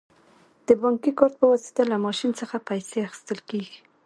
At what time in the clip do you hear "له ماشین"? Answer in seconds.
1.91-2.31